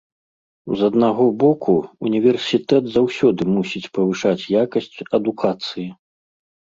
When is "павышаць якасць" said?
3.99-4.89